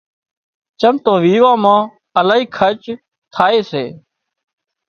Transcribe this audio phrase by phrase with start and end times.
[0.79, 1.79] چم تو ويوان مان
[2.19, 2.83] الاهي خرچ
[3.33, 3.85] ٿائي سي